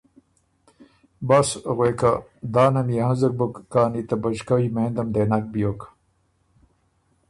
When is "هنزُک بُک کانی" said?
3.07-4.01